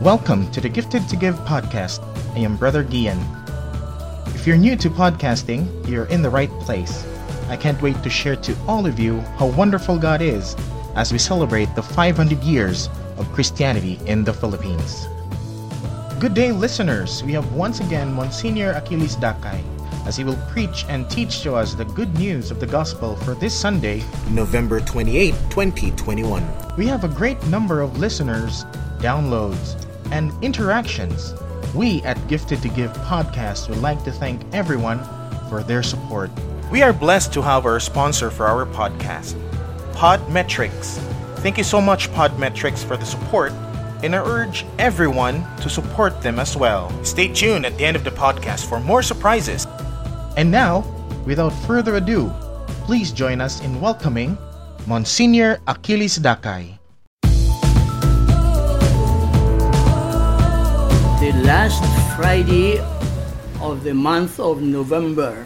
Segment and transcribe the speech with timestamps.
[0.00, 2.04] Welcome to the Gifted to Give podcast.
[2.36, 3.18] I am Brother Gian.
[4.26, 7.04] If you're new to podcasting, you're in the right place.
[7.48, 10.54] I can't wait to share to all of you how wonderful God is
[10.94, 15.08] as we celebrate the 500 years of Christianity in the Philippines.
[16.20, 17.24] Good day, listeners.
[17.24, 19.60] We have once again Monsignor Achilles Dakay
[20.06, 23.34] as he will preach and teach to us the good news of the gospel for
[23.34, 26.46] this Sunday, November 28, 2021.
[26.76, 28.64] We have a great number of listeners,
[29.00, 31.34] downloads, and interactions.
[31.74, 35.00] We at Gifted to Give podcast would like to thank everyone
[35.48, 36.30] for their support.
[36.70, 39.34] We are blessed to have our sponsor for our podcast,
[39.92, 40.98] Podmetrics.
[41.38, 43.52] Thank you so much, Podmetrics, for the support,
[44.02, 46.92] and I urge everyone to support them as well.
[47.04, 49.66] Stay tuned at the end of the podcast for more surprises.
[50.36, 50.84] And now,
[51.26, 52.32] without further ado,
[52.84, 54.36] please join us in welcoming
[54.86, 56.77] Monsignor Achilles Dakay.
[61.28, 61.84] The last
[62.16, 62.80] Friday
[63.60, 65.44] of the month of November,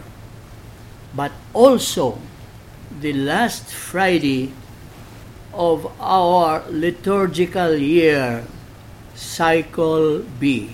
[1.11, 2.15] but also
[3.03, 4.53] the last Friday
[5.51, 8.47] of our liturgical year,
[9.13, 10.71] Cycle B.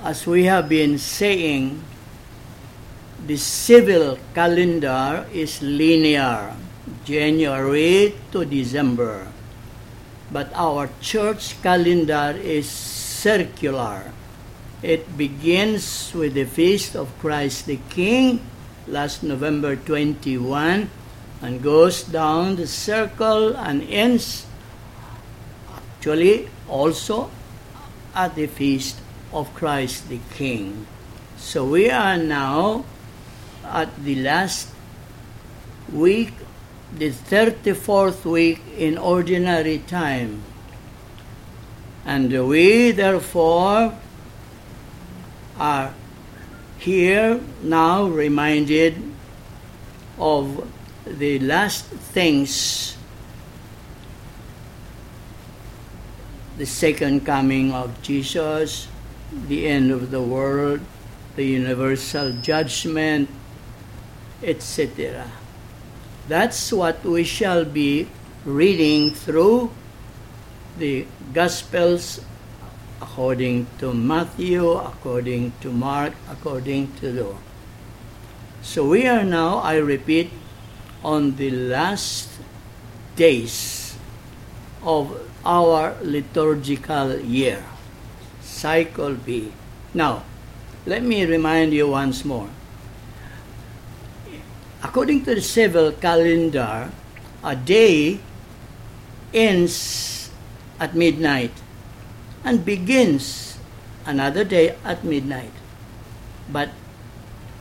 [0.00, 1.76] As we have been saying,
[3.26, 6.56] the civil calendar is linear,
[7.04, 9.28] January to December.
[10.32, 14.12] But our church calendar is circular.
[14.80, 18.40] It begins with the feast of Christ the King
[18.88, 20.88] last November 21
[21.42, 24.48] and goes down the circle and ends
[25.68, 27.30] actually also
[28.16, 28.96] at the feast
[29.36, 30.86] of Christ the King.
[31.36, 32.88] So we are now
[33.64, 34.72] at the last
[35.92, 36.32] week,
[36.96, 40.49] the 34th week in ordinary time.
[42.04, 43.94] And we therefore
[45.58, 45.94] are
[46.78, 49.02] here now reminded
[50.18, 50.66] of
[51.06, 52.96] the last things
[56.60, 58.86] the second coming of Jesus,
[59.48, 60.80] the end of the world,
[61.34, 63.30] the universal judgment,
[64.42, 65.24] etc.
[66.28, 68.08] That's what we shall be
[68.44, 69.70] reading through
[70.78, 72.20] the Gospels
[73.00, 77.38] according to Matthew, according to Mark, according to Luke.
[78.62, 80.30] So we are now, I repeat,
[81.02, 82.28] on the last
[83.16, 83.96] days
[84.82, 87.64] of our liturgical year,
[88.42, 89.52] cycle B.
[89.94, 90.24] Now,
[90.84, 92.48] let me remind you once more.
[94.82, 96.90] According to the civil calendar,
[97.44, 98.20] a day
[99.32, 100.19] ends
[100.80, 101.52] at midnight
[102.42, 103.58] and begins
[104.06, 105.52] another day at midnight.
[106.50, 106.70] But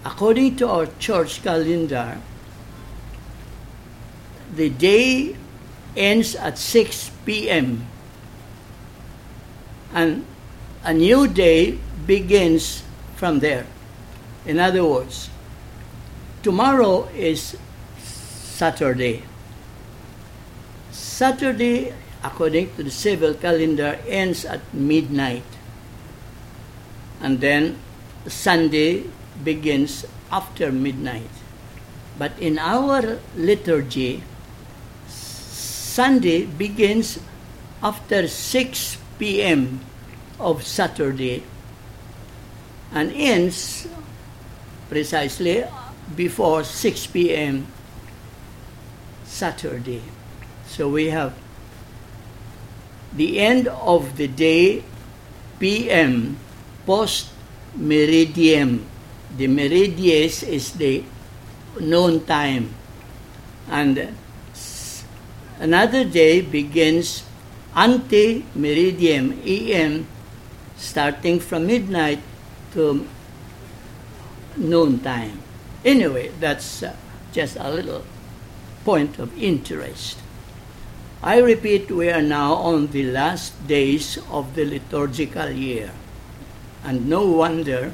[0.05, 2.21] according to our church calendar,
[4.55, 5.35] the day
[5.95, 7.85] ends at 6 p.m.
[9.93, 10.25] and
[10.83, 12.83] a new day begins
[13.15, 13.67] from there.
[14.45, 15.29] In other words,
[16.41, 17.57] tomorrow is
[17.99, 19.23] Saturday.
[20.91, 21.93] Saturday,
[22.23, 25.43] according to the civil calendar, ends at midnight.
[27.21, 27.77] And then
[28.27, 29.05] Sunday
[29.43, 31.29] begins after midnight.
[32.17, 34.23] But in our liturgy,
[35.07, 37.19] Sunday begins
[37.81, 39.79] after 6 p.m.
[40.39, 41.43] of Saturday
[42.91, 43.87] and ends
[44.89, 45.63] precisely
[46.15, 47.67] before 6 p.m.
[49.25, 50.01] Saturday.
[50.67, 51.33] So we have
[53.13, 54.83] the end of the day
[55.59, 56.37] p.m.
[56.85, 57.29] post
[57.77, 58.83] meridiem.
[59.37, 61.03] The meridies is the
[61.79, 62.73] noon time.
[63.69, 64.15] And
[65.59, 67.23] another day begins
[67.75, 70.07] ante meridiem em
[70.77, 72.19] starting from midnight
[72.73, 73.05] to
[74.57, 75.39] noon time.
[75.85, 76.95] Anyway, that's uh,
[77.31, 78.03] just a little
[78.83, 80.17] point of interest.
[81.21, 85.91] I repeat, we are now on the last days of the liturgical year.
[86.83, 87.93] And no wonder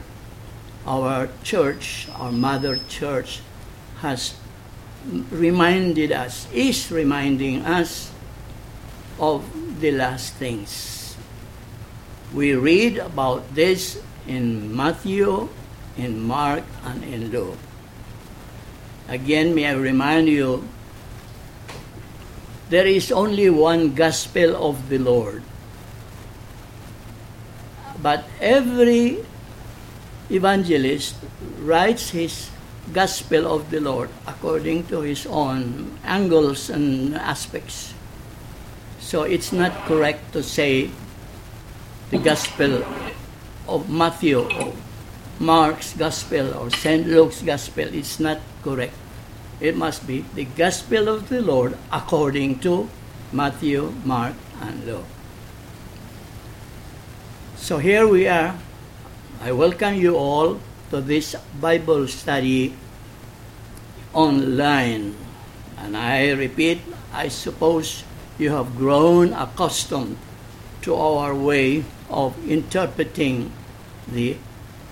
[0.86, 3.42] our church, our mother church,
[4.01, 4.36] has
[5.31, 8.12] reminded us, is reminding us
[9.19, 9.42] of
[9.81, 11.18] the last things.
[12.31, 15.50] We read about this in Matthew,
[15.98, 17.57] in Mark, and in Luke.
[19.07, 20.68] Again, may I remind you,
[22.69, 25.44] there is only one gospel of the Lord.
[28.06, 29.25] but every
[30.29, 31.17] evangelist
[31.57, 32.53] writes his
[32.94, 37.97] gospel of the Lord according to his own angles and aspects.
[39.00, 40.94] So it's not correct to say
[42.13, 42.85] the gospel
[43.67, 44.77] of Matthew or
[45.39, 47.09] Mark's gospel or St.
[47.09, 47.89] Luke's gospel.
[47.89, 48.94] It's not correct.
[49.60, 52.90] It must be the gospel of the Lord according to
[53.31, 55.07] Matthew, Mark, and Luke.
[57.56, 58.56] So here we are.
[59.42, 60.60] I welcome you all
[60.92, 62.75] to this Bible study
[64.13, 65.16] online.
[65.78, 66.81] And I repeat,
[67.13, 68.04] I suppose
[68.38, 70.18] you have grown accustomed
[70.84, 73.51] to our way of interpreting
[74.08, 74.38] the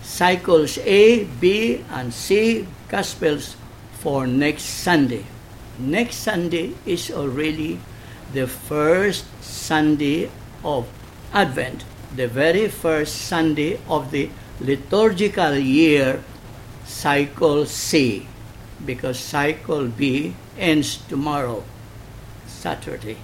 [0.02, 3.56] cycles A, B, and C Gospels
[4.04, 5.24] for next Sunday.
[5.80, 7.80] Next Sunday is already
[8.34, 10.30] the first Sunday
[10.62, 10.88] of
[11.32, 14.30] Advent, the very first Sunday of the
[14.60, 16.22] liturgical year,
[16.84, 18.28] cycle C,
[18.86, 21.64] because cycle B ends tomorrow,
[22.46, 23.18] Saturday.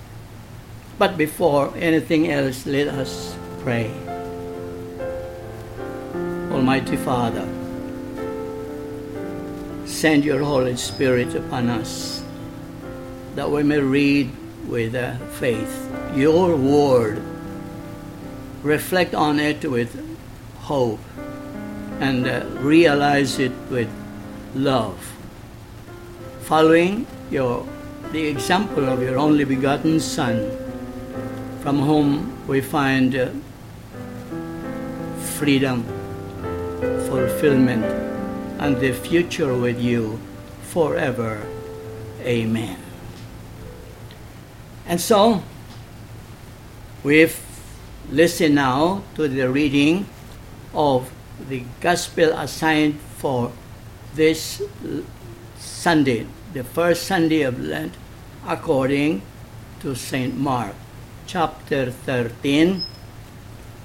[0.97, 3.91] But before anything else, let us pray.
[6.49, 7.58] Almighty Father,
[9.89, 12.23] send your Holy Spirit upon us
[13.35, 14.29] that we may read
[14.67, 17.21] with uh, faith your word,
[18.61, 19.89] reflect on it with
[20.59, 20.99] hope,
[21.99, 23.89] and uh, realize it with
[24.55, 24.97] love.
[26.41, 27.65] Following your
[28.11, 30.49] the example of your only begotten Son,
[31.61, 33.29] from whom we find uh,
[35.37, 35.83] freedom
[37.09, 38.18] fulfillment
[38.59, 40.19] and the future with you
[40.63, 41.47] forever.
[42.21, 42.77] Amen.
[44.85, 45.41] And so,
[47.03, 47.39] we've
[48.11, 50.05] listened now to the reading
[50.73, 51.11] of
[51.47, 53.51] the gospel assigned for
[54.13, 54.61] this
[55.57, 57.93] Sunday, the first Sunday of Lent,
[58.45, 59.21] according
[59.79, 60.35] to St.
[60.37, 60.75] Mark,
[61.25, 62.83] chapter 13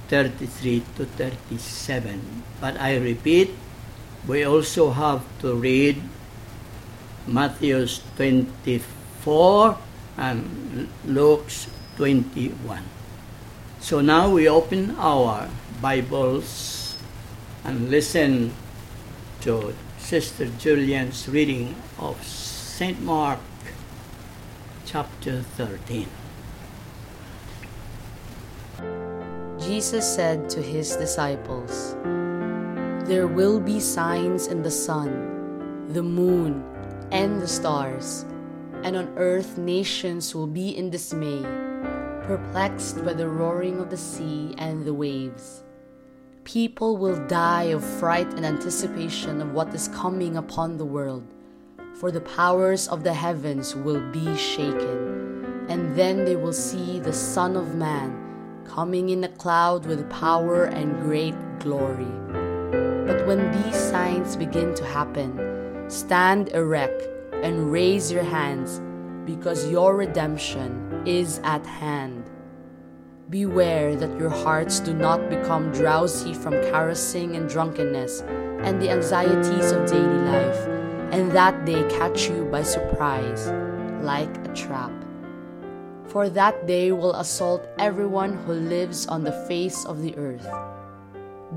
[0.09, 2.21] 33 to 37.
[2.61, 3.51] But I repeat,
[4.27, 6.01] we also have to read
[7.27, 7.87] Matthew
[8.17, 9.79] 24
[10.17, 12.83] and Luke's 21.
[13.81, 15.49] So now we open our
[15.83, 16.97] Bibles
[17.65, 18.53] and listen
[19.43, 23.01] to Sister Julian's reading of St.
[23.03, 23.41] Mark
[24.87, 26.09] chapter 13.
[29.61, 31.97] Jesus said to his disciples,
[33.05, 36.65] There will be signs in the sun, the moon,
[37.13, 38.25] and the stars,
[38.83, 41.43] and on earth nations will be in dismay,
[42.25, 45.65] perplexed by the roaring of the sea and the waves.
[46.45, 51.29] People will die of fright and anticipation of what is coming upon the world,
[52.01, 57.13] for the powers of the heavens will be shaken, and then they will see the
[57.13, 58.17] Son of Man
[58.65, 62.09] coming in a cloud with power and great glory.
[63.07, 67.09] But when these signs begin to happen, stand erect
[67.43, 68.81] and raise your hands,
[69.25, 72.31] because your redemption is at hand.
[73.31, 78.21] Beware that your hearts do not become drowsy from carousing and drunkenness
[78.65, 80.61] and the anxieties of daily life,
[81.13, 83.51] and that they catch you by surprise,
[84.03, 84.93] like a trap
[86.15, 90.47] for that day will assault everyone who lives on the face of the earth.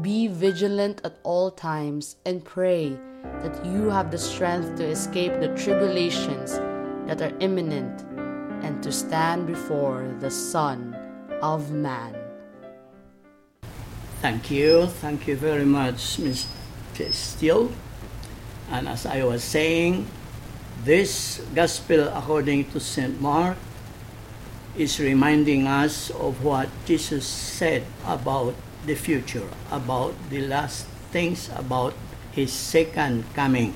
[0.02, 2.98] Be vigilant at all times and pray
[3.42, 6.60] that you have the strength to escape the tribulations
[7.08, 8.04] that are imminent
[8.64, 10.94] and to stand before the Son
[11.42, 12.16] of Man.
[14.22, 14.88] Thank you.
[14.88, 16.48] Thank you very much, Ms.
[17.12, 17.72] Steele.
[18.70, 20.08] And as I was saying,
[20.84, 23.22] this gospel according to St.
[23.22, 23.58] Mark
[24.78, 28.54] is reminding us of what Jesus said about
[28.88, 31.94] the future, about the last things, about
[32.32, 33.76] his second coming.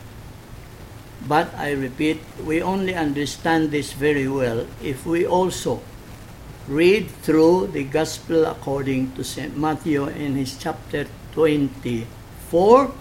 [1.28, 5.82] But I repeat, we only understand this very well if we also
[6.68, 9.56] read through the Gospel according to St.
[9.58, 12.92] Matthew in his chapter 24,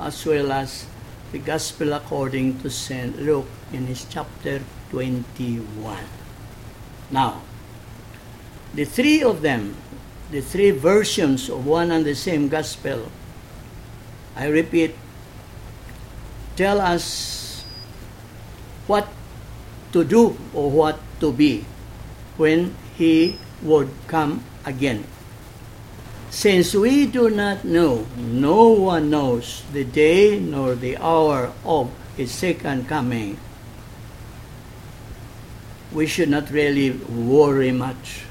[0.00, 0.86] as well as
[1.30, 3.20] the Gospel according to St.
[3.20, 5.98] Luke in his chapter 21.
[7.10, 7.42] Now,
[8.74, 9.76] the three of them,
[10.30, 13.10] the three versions of one and the same gospel,
[14.36, 14.94] I repeat,
[16.56, 17.64] tell us
[18.86, 19.08] what
[19.92, 21.64] to do or what to be
[22.36, 25.04] when he would come again.
[26.30, 32.30] Since we do not know, no one knows the day nor the hour of his
[32.30, 33.38] second coming,
[35.90, 38.27] we should not really worry much.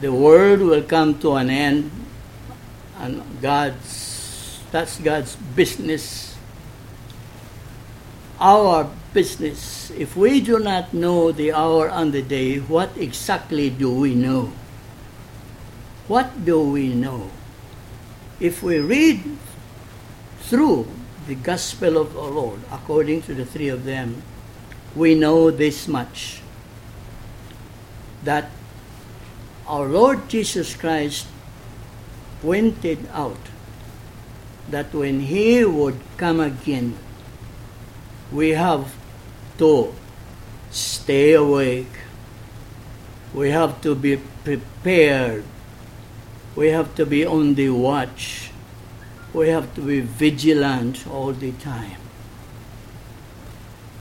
[0.00, 1.90] The world will come to an end,
[3.00, 6.36] and God's that's God's business.
[8.38, 9.90] Our business.
[9.96, 14.52] If we do not know the hour and the day, what exactly do we know?
[16.08, 17.30] What do we know?
[18.38, 19.24] If we read
[20.44, 20.86] through
[21.26, 24.22] the gospel of the Lord according to the three of them,
[24.94, 26.42] we know this much
[28.22, 28.50] that
[29.66, 31.26] our Lord Jesus Christ
[32.40, 33.38] pointed out
[34.70, 36.96] that when He would come again,
[38.30, 38.94] we have
[39.58, 39.94] to
[40.70, 41.92] stay awake.
[43.34, 45.44] We have to be prepared.
[46.54, 48.50] We have to be on the watch.
[49.32, 52.00] We have to be vigilant all the time.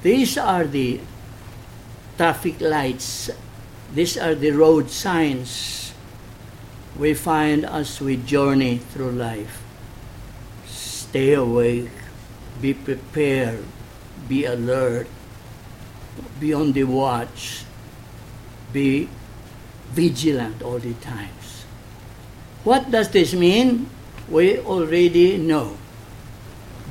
[0.01, 1.01] These are the
[2.17, 3.29] traffic lights.
[3.94, 5.94] These are the road signs
[6.98, 9.63] we find as we journey through life.
[10.65, 11.92] Stay awake,
[12.62, 13.63] be prepared,
[14.27, 15.08] be alert,
[16.39, 17.63] be on the watch,
[18.72, 19.10] be
[19.92, 21.65] vigilant all the times.
[22.63, 23.89] What does this mean?
[24.27, 25.77] We already know.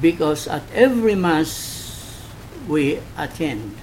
[0.00, 2.22] Because at every Mass
[2.68, 3.76] we attend,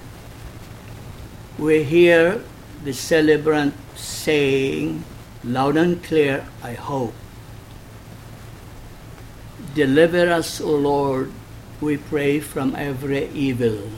[1.58, 2.42] we hear
[2.84, 5.04] the celebrant saying
[5.44, 7.14] loud and clear, I hope.
[9.74, 11.32] Deliver us, O Lord,
[11.80, 13.88] we pray from every evil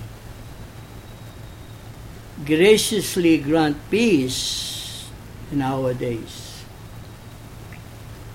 [2.44, 5.08] graciously grant peace
[5.52, 6.64] in our days.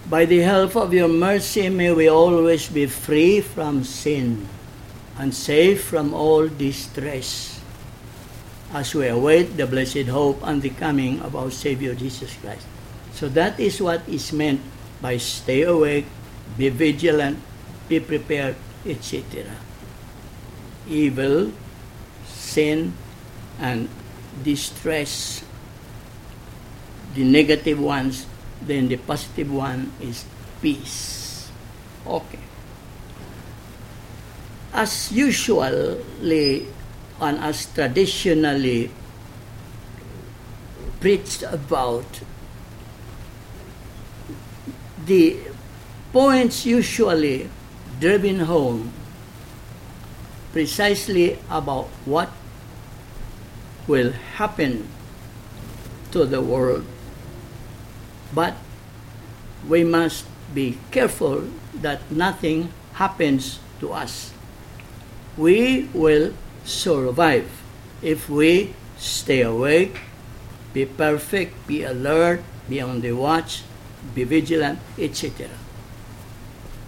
[0.09, 4.47] By the help of your mercy, may we always be free from sin
[5.17, 7.58] and safe from all distress
[8.73, 12.65] as we await the blessed hope and the coming of our Savior Jesus Christ.
[13.13, 14.61] So that is what is meant
[15.01, 16.05] by stay awake,
[16.57, 17.39] be vigilant,
[17.87, 19.49] be prepared, etc.
[20.87, 21.51] Evil,
[22.25, 22.93] sin,
[23.59, 23.89] and
[24.43, 25.43] distress,
[27.15, 28.25] the negative ones,
[28.61, 30.25] then the positive one is
[30.61, 31.49] peace.
[32.05, 32.39] Okay.
[34.71, 36.67] As usually
[37.21, 38.91] and as traditionally
[40.99, 42.21] preached about,
[45.05, 45.37] the
[46.11, 47.49] points usually
[47.99, 48.91] driven home
[50.51, 52.29] precisely about what
[53.87, 54.87] will happen
[56.11, 56.85] to the world.
[58.33, 58.55] But
[59.67, 61.49] we must be careful
[61.81, 64.33] that nothing happens to us.
[65.37, 66.33] We will
[66.69, 67.49] survive
[68.01, 69.99] if we stay awake,
[70.73, 73.63] be perfect, be alert, be on the watch,
[74.13, 75.49] be vigilant, etc.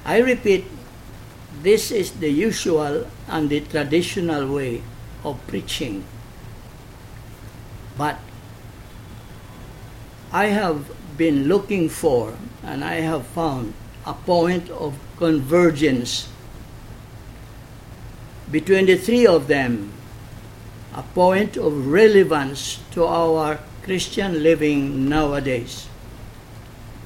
[0.05, 0.65] I repeat,
[1.61, 4.81] this is the usual and the traditional way
[5.23, 6.05] of preaching
[8.01, 8.17] but
[10.31, 12.33] I have been looking for
[12.63, 13.73] and I have found
[14.05, 16.30] a point of convergence
[18.51, 19.91] between the three of them,
[20.93, 25.88] a point of relevance to our Christian living nowadays.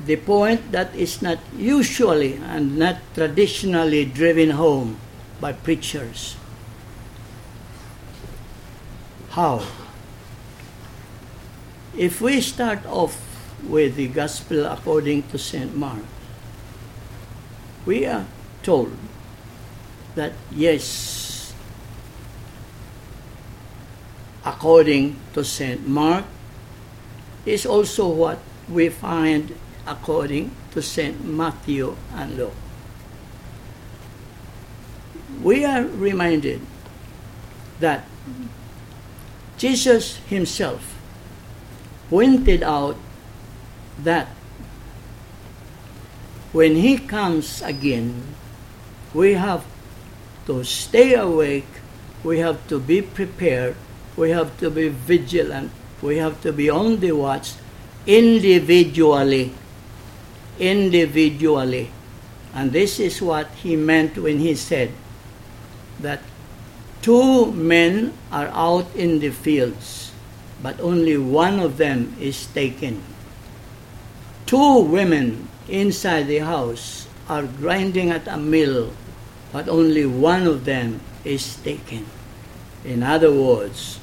[0.05, 4.97] The point that is not usually and not traditionally driven home
[5.39, 6.35] by preachers.
[9.29, 9.65] How?
[11.97, 13.21] If we start off
[13.63, 15.75] with the Gospel according to St.
[15.75, 16.03] Mark,
[17.85, 18.25] we are
[18.63, 18.91] told
[20.15, 21.24] that yes,
[24.45, 25.87] according to St.
[25.87, 26.23] Mark,
[27.45, 31.25] is also what we find according to St.
[31.25, 32.53] Matthew and Luke.
[35.41, 36.61] We are reminded
[37.79, 38.05] that
[39.57, 40.95] Jesus himself
[42.09, 42.97] pointed out
[43.99, 44.27] that
[46.51, 48.35] when he comes again,
[49.13, 49.65] we have
[50.45, 51.67] to stay awake,
[52.23, 53.75] we have to be prepared,
[54.17, 57.53] we have to be vigilant, we have to be on the watch
[58.05, 59.53] individually.
[60.59, 61.91] Individually.
[62.53, 64.91] And this is what he meant when he said
[65.99, 66.21] that
[67.01, 70.05] two men are out in the fields
[70.65, 72.97] but only one of them is taken.
[74.45, 78.93] two women inside the house are grinding at a mill,
[79.53, 82.05] but only one of them is taken.
[82.85, 83.97] In other words,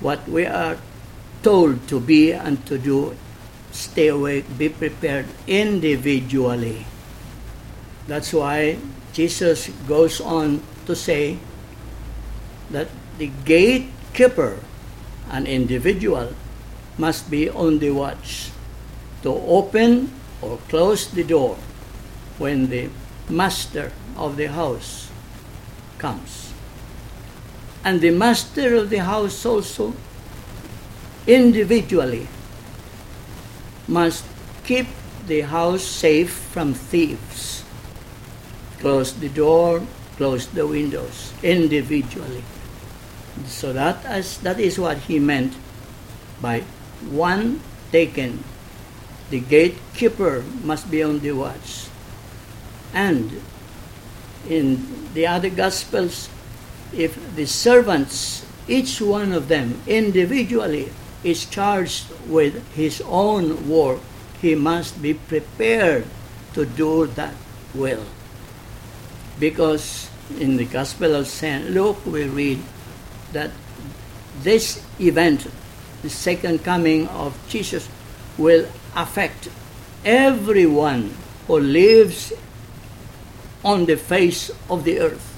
[0.00, 0.78] what we are
[1.42, 3.16] told to be and to do,
[3.72, 6.86] stay awake, be prepared individually.
[8.06, 8.78] That's why
[9.12, 11.38] Jesus goes on to say
[12.70, 12.88] that
[13.18, 14.58] the gatekeeper,
[15.30, 16.32] an individual,
[16.96, 18.50] must be on the watch
[19.22, 20.10] to open
[20.42, 21.56] or close the door
[22.38, 22.88] when the
[23.28, 25.10] master of the house
[25.98, 26.47] comes.
[27.84, 29.94] And the master of the house also
[31.26, 32.26] individually
[33.86, 34.24] must
[34.64, 34.86] keep
[35.26, 37.64] the house safe from thieves.
[38.80, 39.82] Close the door,
[40.16, 42.42] close the windows individually.
[43.46, 45.54] So that is, that is what he meant
[46.40, 46.64] by
[47.10, 47.60] one
[47.92, 48.42] taken.
[49.30, 51.88] The gatekeeper must be on the watch.
[52.92, 53.40] And
[54.48, 56.28] in the other Gospels,
[56.92, 60.90] if the servants, each one of them individually,
[61.24, 64.00] is charged with his own work,
[64.40, 66.04] he must be prepared
[66.54, 67.34] to do that
[67.74, 68.04] well.
[69.38, 71.70] Because in the Gospel of St.
[71.70, 72.62] Luke, we read
[73.32, 73.50] that
[74.42, 75.46] this event,
[76.02, 77.88] the second coming of Jesus,
[78.36, 79.48] will affect
[80.04, 81.14] everyone
[81.46, 82.32] who lives
[83.64, 85.37] on the face of the earth.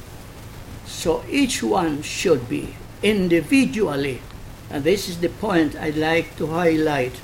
[1.00, 4.20] So each one should be individually,
[4.68, 7.16] and this is the point I'd like to highlight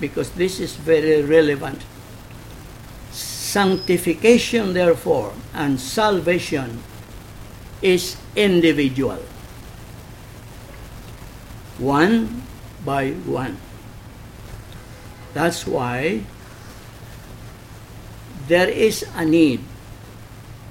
[0.00, 1.82] because this is very relevant.
[3.12, 6.82] Sanctification, therefore, and salvation
[7.80, 9.22] is individual,
[11.78, 12.42] one
[12.84, 13.56] by one.
[15.32, 16.22] That's why
[18.48, 19.60] there is a need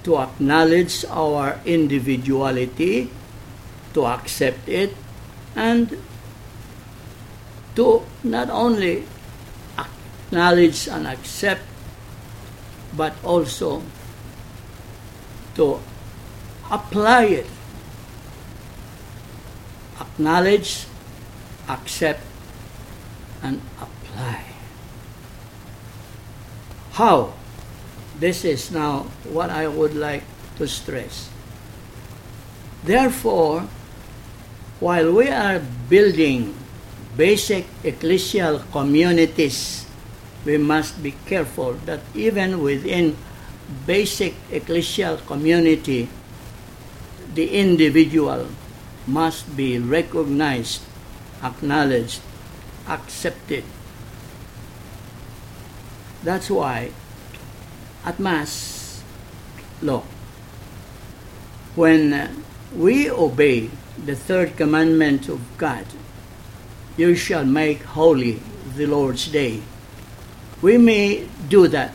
[0.04, 3.10] to acknowledge our individuality,
[3.94, 4.96] to accept it,
[5.56, 5.98] and
[7.76, 9.06] to not only
[9.78, 11.62] acknowledge and accept,
[12.96, 13.82] but also
[15.56, 15.80] to
[16.72, 17.48] apply it.
[20.00, 20.88] Acknowledge,
[21.70, 22.24] accept,
[23.44, 24.44] and apply.
[26.94, 27.34] How?
[28.22, 30.22] This is now what I would like
[30.62, 31.26] to stress.
[32.86, 33.66] Therefore,
[34.78, 35.58] while we are
[35.90, 36.54] building
[37.18, 39.90] basic ecclesial communities,
[40.46, 43.18] we must be careful that even within
[43.90, 46.06] basic ecclesial community,
[47.34, 48.54] the individual
[49.10, 50.86] must be recognized,
[51.42, 52.22] acknowledged,
[52.86, 53.66] accepted.
[56.22, 56.94] That's why
[58.06, 59.04] at Mass,
[59.82, 60.04] look,
[61.76, 62.44] when
[62.76, 63.70] we obey
[64.06, 65.86] the third commandment of God,
[66.98, 68.42] you shall make holy
[68.76, 69.62] the Lord's day.
[70.62, 71.94] We may do that.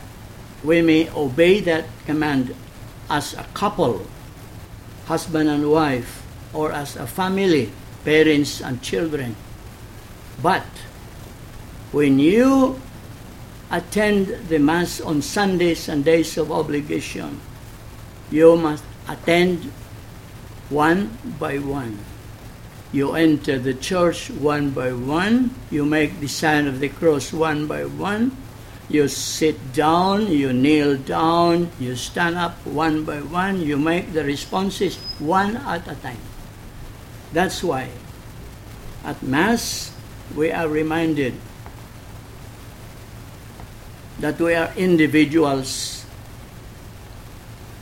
[0.63, 2.55] We may obey that command
[3.09, 4.07] as a couple,
[5.05, 7.71] husband and wife, or as a family,
[8.03, 9.35] parents and children.
[10.41, 10.65] But
[11.91, 12.79] when you
[13.71, 17.39] attend the Mass on Sundays and days of obligation,
[18.31, 19.71] you must attend
[20.69, 21.99] one by one.
[22.91, 25.51] You enter the church one by one.
[25.71, 28.35] You make the sign of the cross one by one.
[28.89, 33.61] You sit down, you kneel down, you stand up one by one.
[33.61, 36.23] You make the responses one at a time.
[37.33, 37.91] That's why
[39.03, 39.91] at Mass
[40.35, 41.35] we are reminded
[44.19, 46.05] that we are individuals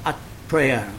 [0.05, 0.17] at
[0.47, 0.91] prayer.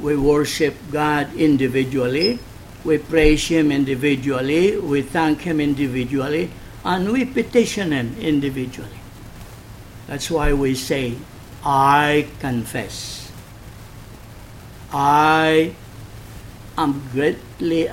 [0.00, 2.38] We worship God individually,
[2.84, 6.50] we praise Him individually, we thank Him individually,
[6.84, 9.00] and we petition Him individually.
[10.06, 11.16] That's why we say,
[11.64, 13.30] I confess.
[14.92, 15.74] I
[16.76, 17.90] am greatly,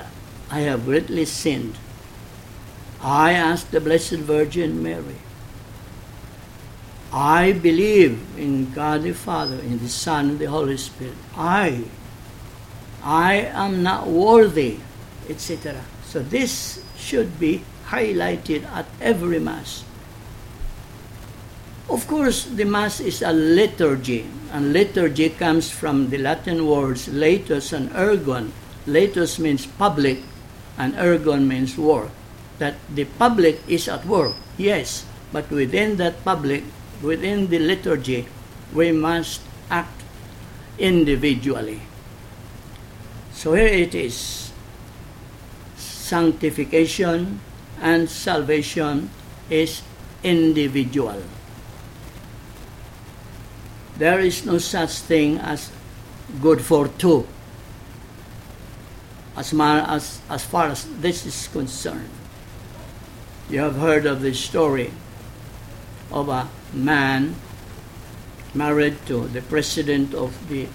[0.50, 1.76] I have greatly sinned.
[3.00, 5.27] I ask the Blessed Virgin Mary
[7.12, 11.16] I believe in God the Father, in the Son, and the Holy Spirit.
[11.36, 11.84] I,
[13.02, 14.76] I am not worthy,
[15.28, 15.80] etc.
[16.04, 19.84] So this should be highlighted at every Mass.
[21.88, 27.72] Of course, the Mass is a liturgy, and liturgy comes from the Latin words latus
[27.72, 28.52] and ergon.
[28.84, 30.20] Latus means public,
[30.76, 32.12] and ergon means work.
[32.58, 36.64] That the public is at work, yes, but within that public,
[37.02, 38.26] within the liturgy,
[38.72, 40.02] we must act
[40.78, 41.80] individually.
[43.32, 44.50] So here it is
[45.76, 47.40] sanctification
[47.80, 49.10] and salvation
[49.50, 49.82] is
[50.22, 51.22] individual.
[53.96, 55.70] There is no such thing as
[56.40, 57.26] good for two,
[59.36, 62.10] as, far as, as far as this is concerned.
[63.50, 64.92] You have heard of the story
[66.12, 67.34] of a man
[68.54, 70.66] married to the president of the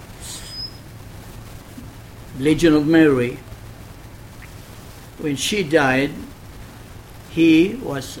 [2.38, 3.38] Legion of Mary.
[5.18, 6.10] When she died,
[7.30, 8.18] he was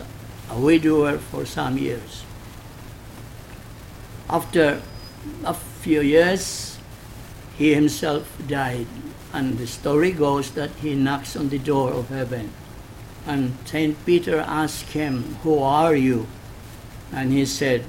[0.50, 2.24] a widower for some years.
[4.28, 4.82] After
[5.44, 6.78] a few years,
[7.56, 8.86] he himself died,
[9.32, 12.50] and the story goes that he knocks on the door of heaven.
[13.26, 16.26] And Saint Peter asks him, Who are you?
[17.12, 17.84] And he said,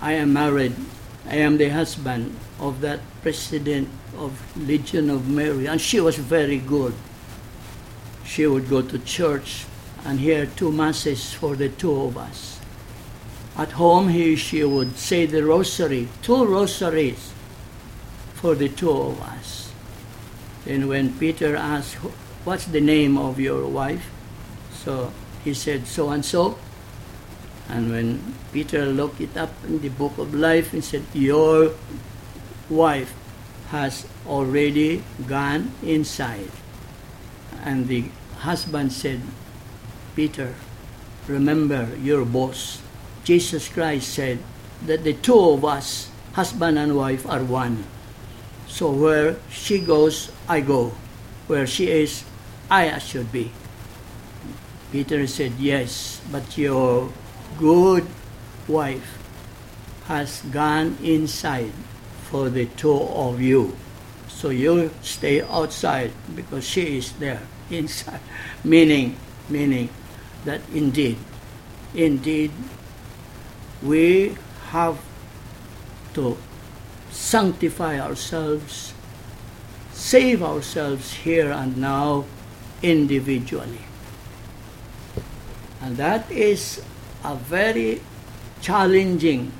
[0.00, 0.74] I am married.
[1.26, 5.66] I am the husband of that president of Legion of Mary.
[5.66, 6.94] And she was very good.
[8.24, 9.66] She would go to church
[10.04, 12.60] and hear two masses for the two of us.
[13.56, 17.32] At home, he, she would say the rosary, two rosaries
[18.34, 19.72] for the two of us.
[20.64, 21.94] Then when Peter asked,
[22.44, 24.08] what's the name of your wife?
[24.72, 25.12] So
[25.42, 26.56] he said, so and so.
[27.68, 31.76] And when Peter looked it up in the book of life, he said, Your
[32.70, 33.12] wife
[33.68, 36.50] has already gone inside.
[37.62, 38.08] And the
[38.40, 39.20] husband said,
[40.16, 40.54] Peter,
[41.28, 42.80] remember your boss.
[43.24, 44.38] Jesus Christ said
[44.86, 47.84] that the two of us, husband and wife, are one.
[48.66, 50.92] So where she goes, I go.
[51.46, 52.24] Where she is,
[52.70, 53.52] I should be.
[54.92, 57.12] Peter said, Yes, but your
[57.58, 58.06] good
[58.66, 59.18] wife
[60.06, 61.72] has gone inside
[62.30, 63.76] for the two of you.
[64.28, 68.20] So you stay outside because she is there inside.
[68.64, 69.16] meaning,
[69.48, 69.90] meaning
[70.44, 71.18] that indeed,
[71.94, 72.52] indeed,
[73.82, 74.36] we
[74.70, 74.98] have
[76.14, 76.36] to
[77.10, 78.94] sanctify ourselves,
[79.92, 82.24] save ourselves here and now
[82.82, 83.84] individually.
[85.80, 86.82] And that is
[87.24, 88.00] a very
[88.60, 89.52] challenging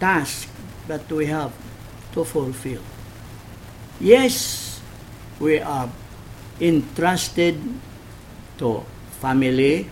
[0.00, 0.48] task
[0.88, 1.52] that we have
[2.12, 2.82] to fulfill.
[4.00, 4.80] Yes,
[5.38, 5.88] we are
[6.60, 7.58] entrusted
[8.58, 8.84] to
[9.20, 9.88] family,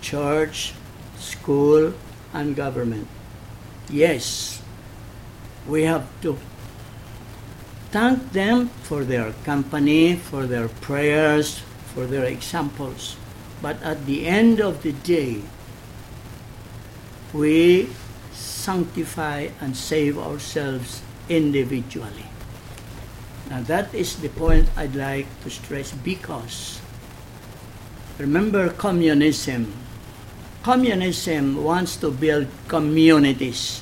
[0.00, 0.74] church,
[1.18, 1.92] school,
[2.32, 3.08] and government.
[3.88, 4.60] Yes,
[5.66, 6.36] we have to
[7.90, 11.62] thank them for their company, for their prayers,
[11.94, 13.16] for their examples.
[13.64, 15.40] But at the end of the day,
[17.32, 17.88] we
[18.36, 21.00] sanctify and save ourselves
[21.32, 22.28] individually.
[23.48, 26.76] Now, that is the point I'd like to stress because
[28.20, 29.72] remember communism.
[30.60, 33.80] Communism wants to build communities,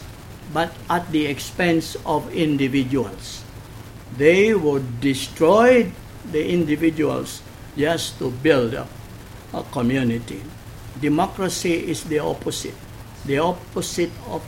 [0.54, 3.42] but at the expense of individuals.
[4.14, 5.90] They would destroy
[6.30, 7.42] the individuals
[7.74, 9.01] just to build up
[9.54, 10.40] a community.
[11.00, 12.74] Democracy is the opposite.
[13.24, 14.42] The opposite of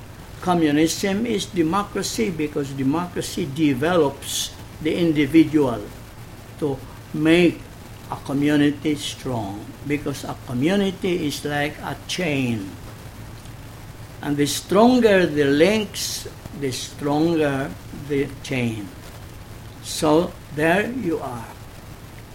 [0.44, 5.80] communism is democracy because democracy develops the individual
[6.60, 6.76] to
[7.14, 7.60] make
[8.10, 12.68] a community strong because a community is like a chain.
[14.20, 16.28] And the stronger the links,
[16.60, 17.72] the stronger
[18.08, 18.88] the chain.
[19.82, 21.48] So there you are.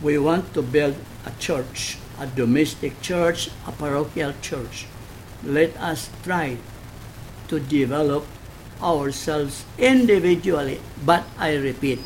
[0.02, 4.86] We want to build a church a domestic church, a parochial church.
[5.44, 6.58] Let us try
[7.48, 8.26] to develop
[8.82, 12.00] ourselves individually, but I repeat,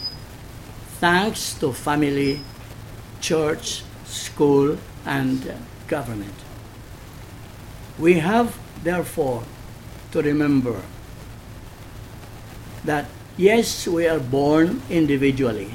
[0.99, 2.39] thanks to family,
[3.21, 5.53] church, school, and
[5.87, 6.35] government.
[7.99, 9.43] We have, therefore,
[10.11, 10.81] to remember
[12.85, 13.05] that
[13.37, 15.71] yes, we are born individually,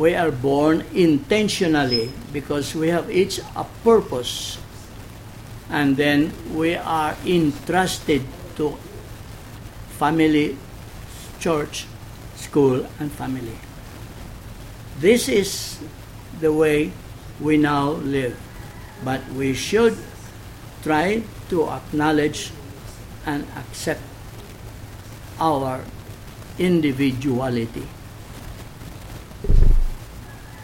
[0.00, 4.56] we are born intentionally because we have each a purpose.
[5.68, 8.24] And then we are entrusted
[8.56, 8.78] to
[10.00, 10.56] family
[11.38, 11.84] church
[12.34, 13.60] school and family.
[14.98, 15.78] This is
[16.40, 16.92] the way
[17.38, 18.40] we now live.
[19.04, 19.98] But we should
[20.82, 22.52] try to acknowledge
[23.26, 24.00] and accept
[25.38, 25.84] our
[26.58, 27.99] individuality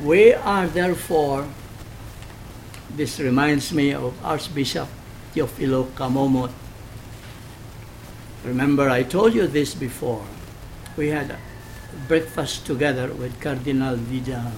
[0.00, 1.46] we are therefore
[2.96, 4.88] This reminds me of Archbishop
[5.35, 6.50] Teofilo Camomot.
[8.42, 10.24] Remember, I told you this before.
[10.96, 11.37] We had
[12.09, 14.52] breakfast together with Cardinal Vidal.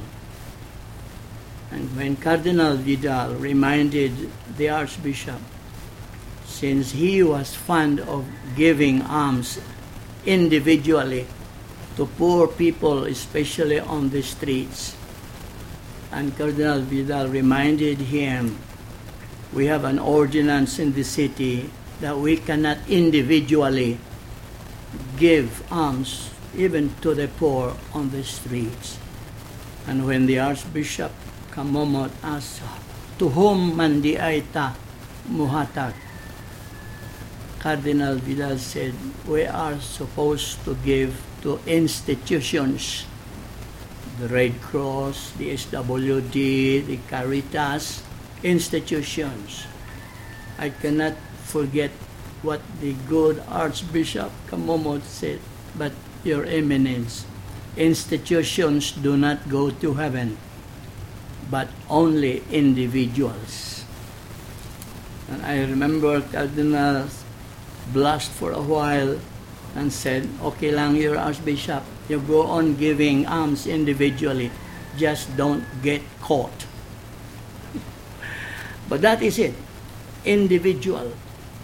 [1.72, 5.40] And when Cardinal Vidal reminded the Archbishop,
[6.46, 8.24] since he was fond of
[8.55, 9.59] giving alms
[10.27, 11.27] individually
[11.96, 14.97] to poor people, especially on the streets,
[16.12, 18.59] and Cardinal Vidal reminded him,
[19.53, 23.99] we have an ordinance in the city that we cannot individually
[25.16, 28.99] give alms even to the poor on the streets.
[29.87, 31.12] And when the Archbishop
[31.51, 32.62] Camomot asked,
[33.18, 34.75] To whom mandi aita
[35.29, 35.94] muhatag?
[37.59, 38.94] Cardinal Vidal said,
[39.27, 43.05] We are supposed to give to institutions
[44.18, 48.02] the Red Cross, the SWD, the Caritas,
[48.42, 49.66] institutions.
[50.59, 51.14] I cannot
[51.46, 51.90] forget
[52.42, 55.38] what the good Archbishop Camomot said,
[55.78, 55.92] but
[56.24, 57.24] Your Eminence,
[57.76, 60.37] institutions do not go to heaven,
[61.50, 63.85] but only individuals.
[65.31, 67.07] And I remember Cardinal
[67.92, 69.18] blushed for a while
[69.76, 74.51] and said, okay lang, your Archbishop, you go on giving alms individually,
[74.97, 76.66] just don't get caught.
[78.88, 79.55] but that is it,
[80.25, 81.12] individual.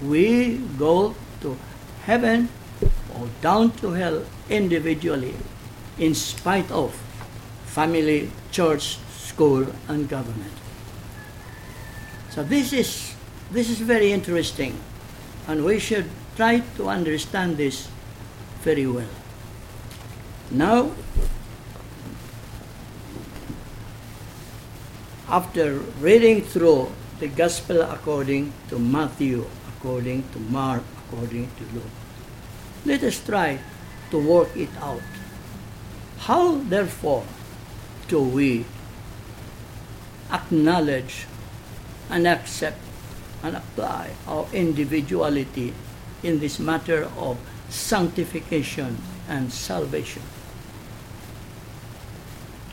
[0.02, 1.56] We go to
[2.04, 2.48] heaven
[3.18, 5.34] or down to hell individually
[5.98, 6.94] in spite of
[7.66, 10.52] family, church, school, and government.
[12.30, 13.14] So this is
[13.52, 14.78] this is very interesting,
[15.46, 17.86] and we should try to understand this
[18.62, 19.23] very well.
[20.50, 20.92] Now,
[25.28, 31.94] after reading through the Gospel according to Matthew, according to Mark, according to Luke,
[32.84, 33.58] let us try
[34.10, 35.00] to work it out.
[36.18, 37.24] How, therefore,
[38.08, 38.64] do we
[40.30, 41.26] acknowledge
[42.10, 42.78] and accept
[43.42, 45.72] and apply our individuality
[46.22, 48.98] in this matter of sanctification
[49.28, 50.22] and salvation?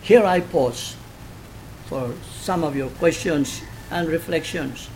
[0.02, 0.96] Here I pause
[1.86, 4.90] for some of your questions and reflections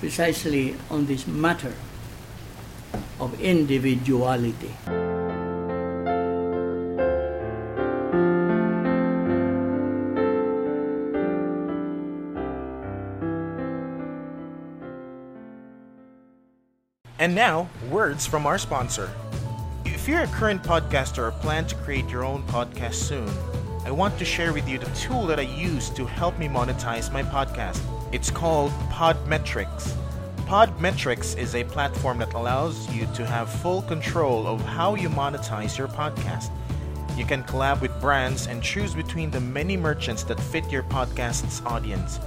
[0.00, 1.74] precisely on this matter
[3.20, 4.74] of individuality.
[17.38, 19.08] Now, words from our sponsor.
[19.84, 23.30] If you're a current podcaster or plan to create your own podcast soon,
[23.84, 27.12] I want to share with you the tool that I use to help me monetize
[27.12, 27.80] my podcast.
[28.10, 29.94] It's called Podmetrics.
[30.48, 35.78] Podmetrics is a platform that allows you to have full control of how you monetize
[35.78, 36.50] your podcast.
[37.16, 41.62] You can collab with brands and choose between the many merchants that fit your podcast's
[41.64, 42.18] audience.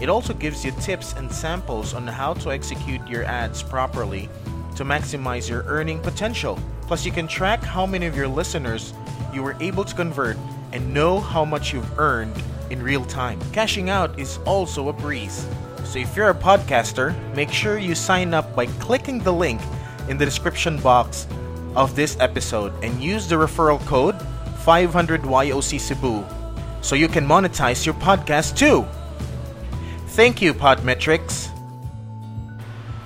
[0.00, 4.28] It also gives you tips and samples on how to execute your ads properly
[4.76, 6.58] to maximize your earning potential.
[6.82, 8.92] Plus, you can track how many of your listeners
[9.32, 10.36] you were able to convert
[10.72, 12.34] and know how much you've earned
[12.70, 13.38] in real time.
[13.52, 15.46] Cashing out is also a breeze.
[15.84, 19.60] So if you're a podcaster, make sure you sign up by clicking the link
[20.08, 21.26] in the description box
[21.76, 24.16] of this episode and use the referral code
[24.64, 26.24] 500YOC Cebu
[26.82, 28.86] so you can monetize your podcast too.
[30.08, 31.51] Thank you, Podmetrics.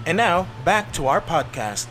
[0.06, 1.90] And now, back to our podcast.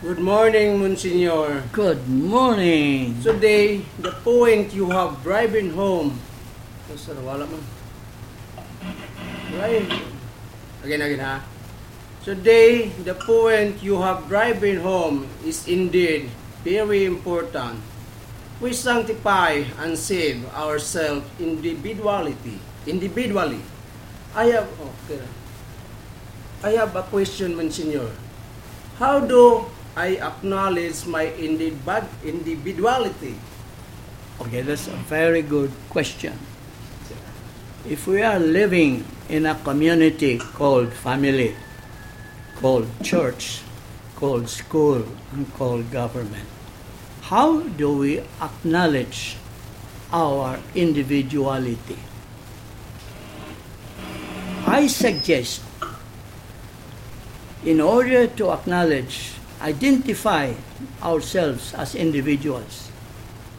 [0.00, 1.64] Good morning, Monsignor.
[1.72, 3.20] Good morning.
[3.20, 6.20] Today, the point you have driving home.
[6.86, 7.66] Basta wala man.
[9.50, 9.90] Drive.
[10.86, 11.42] Again, again, ha?
[12.24, 16.32] Today, the point you have driving home is indeed
[16.64, 17.76] very important.
[18.64, 22.56] We sanctify and save ourselves individuality.
[22.88, 23.60] Individually.
[24.32, 25.20] I have, oh, okay.
[26.64, 28.08] I have a question, Monsignor.
[28.96, 33.36] How do I acknowledge my individ- individuality?
[34.40, 36.32] Okay, that's a very good question.
[37.84, 41.52] If we are living in a community called family,
[42.64, 43.60] called church,
[44.16, 45.04] called school,
[45.36, 46.48] and called government,
[47.28, 49.36] how do we acknowledge
[50.10, 52.00] our individuality?
[54.64, 55.60] I suggest
[57.68, 60.56] in order to acknowledge, identify
[61.02, 62.88] ourselves as individuals,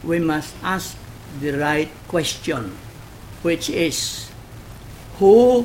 [0.02, 0.98] we must ask
[1.38, 2.74] the right question,
[3.46, 4.34] which is,
[5.22, 5.64] Who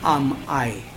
[0.00, 0.89] am I?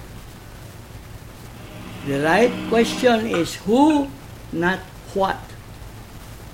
[2.04, 4.12] The right question is who,
[4.52, 4.80] not
[5.16, 5.40] what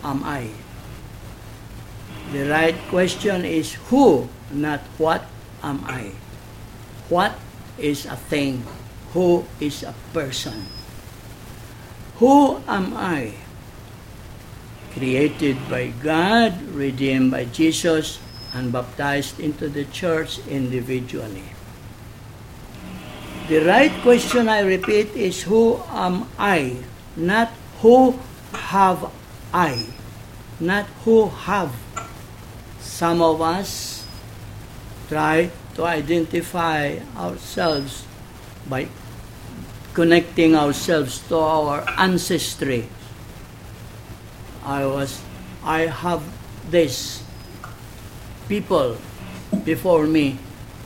[0.06, 0.54] am I.
[2.32, 5.26] The right question is who, not what
[5.66, 6.14] am I.
[7.10, 7.34] What
[7.82, 8.62] is a thing?
[9.18, 10.70] Who is a person?
[12.22, 13.34] Who am I?
[14.94, 18.22] Created by God, redeemed by Jesus,
[18.54, 21.58] and baptized into the church individually.
[23.50, 26.78] The right question, I repeat, is who am I?
[27.18, 27.50] Not
[27.82, 28.14] who
[28.54, 29.10] have
[29.52, 29.90] I.
[30.60, 31.74] Not who have.
[32.78, 34.06] Some of us
[35.10, 38.06] try to identify ourselves
[38.70, 38.86] by
[39.96, 42.86] connecting ourselves to our ancestry.
[44.62, 45.26] I was,
[45.66, 46.22] I have
[46.70, 47.26] this
[48.48, 48.98] people
[49.66, 50.38] before me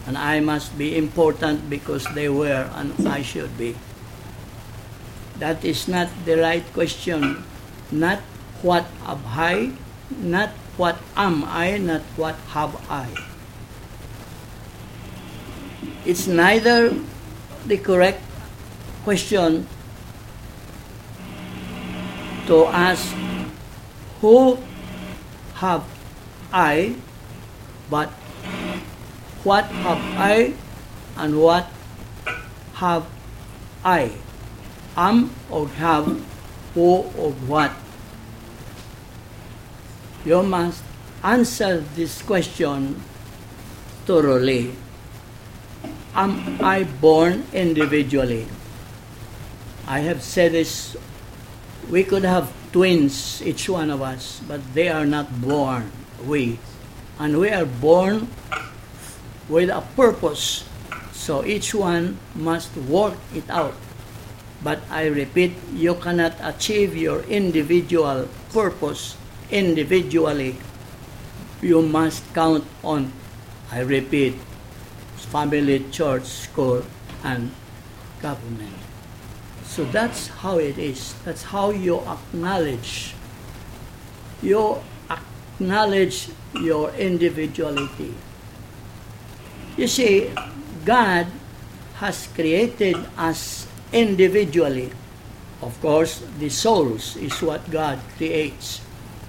[0.06, 3.76] and I must be important because they were and I should be.
[5.40, 7.44] That is not the right question.
[7.92, 8.20] Not
[8.62, 9.72] what have I,
[10.10, 13.08] not what am I, not what have I.
[16.06, 16.92] It's neither
[17.66, 18.22] the correct
[19.04, 19.68] question
[22.48, 23.08] to ask
[24.20, 24.60] who
[25.56, 25.84] have
[26.52, 26.96] I,
[27.90, 28.12] but
[29.44, 30.54] what have I
[31.18, 31.68] and what
[32.76, 33.06] have
[33.84, 34.12] I?
[34.96, 36.06] Am or have,
[36.74, 37.72] who or what?
[40.24, 40.84] You must
[41.24, 43.02] answer this question
[44.06, 44.76] thoroughly.
[46.16, 48.48] Am I born individually?
[49.88, 50.96] I have said this,
[51.90, 55.92] we could have twins, each one of us, but they are not born,
[56.24, 56.60] we.
[57.20, 58.30] And we are born
[59.50, 60.66] with a purpose.
[61.12, 63.76] So each one must work it out.
[64.64, 69.18] But I repeat, you cannot achieve your individual purpose
[69.52, 70.56] individually.
[71.62, 73.12] You must count on,
[73.72, 74.36] I repeat,
[75.34, 76.84] family, church, school,
[77.24, 77.52] and
[78.22, 78.80] government.
[79.66, 81.16] So that's how it is.
[81.26, 83.16] That's how you acknowledge.
[84.42, 84.78] You
[85.10, 88.14] acknowledge your individuality.
[89.78, 90.30] You see,
[90.86, 91.28] God
[91.98, 94.92] has created us individually.
[95.62, 98.82] Of course, the souls is what God creates.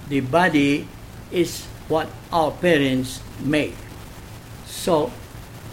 [0.09, 0.87] The body
[1.31, 3.77] is what our parents make.
[4.65, 5.11] So,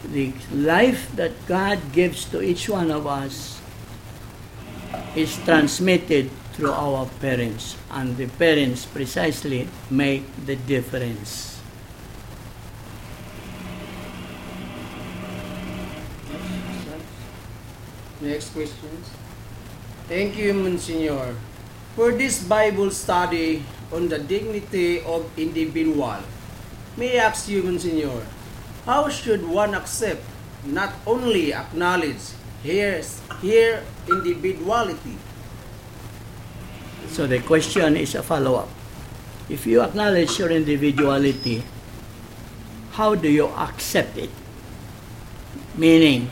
[0.08, 3.60] the life that God gives to each one of us
[5.14, 11.51] is transmitted through our parents, and the parents precisely make the difference.
[18.22, 19.10] Next questions.
[20.06, 21.34] Thank you, Monsignor,
[21.98, 26.22] for this Bible study on the dignity of individual.
[26.96, 28.22] May I ask you, Monsignor,
[28.86, 30.22] how should one accept,
[30.62, 33.02] not only acknowledge, here,
[33.42, 35.18] here individuality?
[37.10, 38.70] So the question is a follow-up.
[39.50, 41.64] If you acknowledge your individuality,
[42.92, 44.30] how do you accept it?
[45.74, 46.30] Meaning,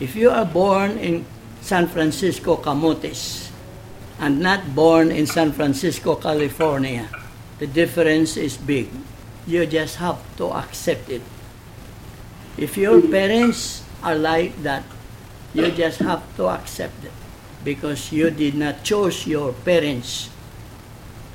[0.00, 1.26] if you are born in
[1.60, 3.50] San Francisco, Camotes,
[4.20, 7.08] and not born in San Francisco, California,
[7.58, 8.88] the difference is big.
[9.46, 11.22] You just have to accept it.
[12.56, 14.84] If your parents are like that,
[15.54, 17.12] you just have to accept it
[17.64, 20.30] because you did not choose your parents.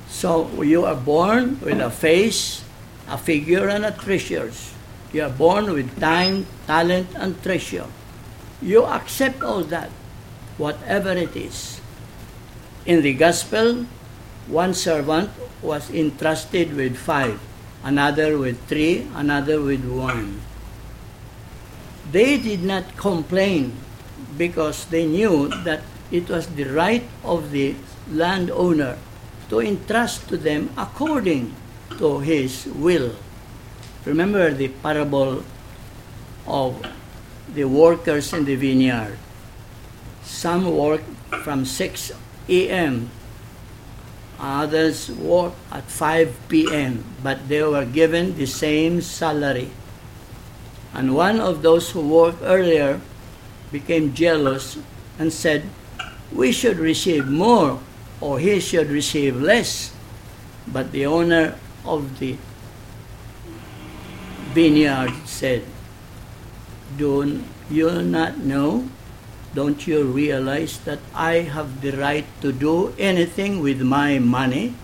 [0.08, 2.64] So you are born with a face,
[3.08, 4.72] a figure, and a treasures.
[5.12, 7.86] You are born with time, talent, and treasure.
[8.64, 9.92] You accept all that,
[10.56, 11.84] whatever it is.
[12.88, 13.84] In the gospel,
[14.48, 15.28] one servant
[15.60, 17.36] was entrusted with five,
[17.84, 20.40] another with three, another with one.
[22.08, 23.76] They did not complain
[24.40, 27.76] because they knew that it was the right of the
[28.08, 28.96] landowner
[29.52, 31.52] to entrust to them according
[32.00, 33.12] to his will.
[34.08, 35.44] Remember the parable
[36.48, 36.80] of
[37.52, 39.18] the workers in the vineyard.
[40.22, 41.02] Some work
[41.42, 42.12] from 6
[42.48, 43.10] a.m.,
[44.38, 49.70] others work at 5 p.m., but they were given the same salary.
[50.92, 53.00] And one of those who worked earlier
[53.72, 54.78] became jealous
[55.18, 55.64] and said,
[56.32, 57.80] We should receive more,
[58.20, 59.92] or he should receive less.
[60.66, 62.38] But the owner of the
[64.54, 65.64] vineyard said,
[66.96, 68.88] Do you not know?
[69.54, 74.74] Don't you realize that I have the right to do anything with my money?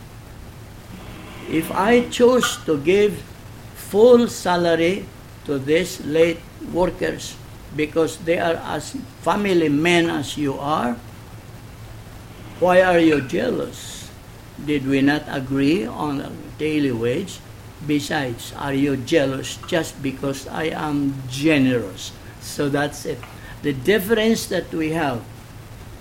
[1.51, 3.19] If I chose to give
[3.75, 5.07] full salary
[5.47, 6.39] to these late
[6.73, 7.35] workers
[7.75, 10.95] because they are as family men as you are,
[12.63, 14.11] why are you jealous?
[14.65, 17.41] Did we not agree on a daily wage?
[17.87, 22.13] Besides, are you jealous just because I am generous?
[22.41, 23.19] So that's it.
[23.63, 25.25] The difference that we have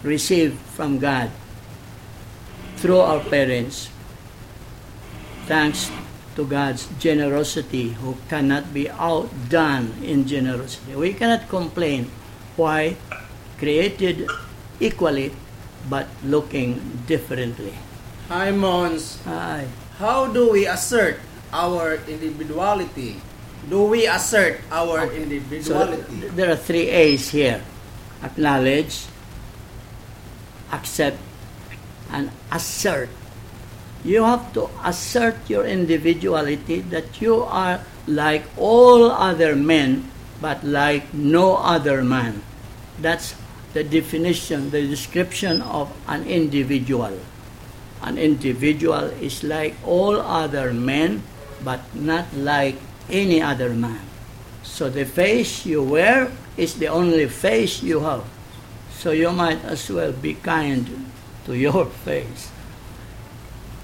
[0.03, 1.31] received from God
[2.75, 3.89] through our parents,
[5.47, 5.91] thanks
[6.35, 10.95] to God's generosity, who cannot be outdone in generosity.
[10.95, 12.11] We cannot complain
[12.55, 12.95] why
[13.57, 14.27] created
[14.79, 15.35] equally
[15.89, 17.75] but looking differently.
[18.27, 19.19] Hi, Mons.
[19.23, 19.67] Hi.
[19.99, 21.19] How do we assert
[21.53, 23.21] our individuality?
[23.69, 26.15] Do we assert our So individuality?
[26.21, 27.61] th- there are three A's here
[28.23, 29.05] acknowledge,
[30.71, 31.17] accept,
[32.11, 33.09] and assert.
[34.03, 40.09] You have to assert your individuality that you are like all other men,
[40.41, 42.41] but like no other man.
[42.99, 43.35] That's
[43.73, 47.19] the definition, the description of an individual.
[48.01, 51.23] An individual is like all other men,
[51.63, 52.75] but not like
[53.09, 54.01] any other man.
[54.63, 58.23] So the face you wear is the only face you have.
[58.91, 61.11] So you might as well be kind
[61.45, 62.51] to your face.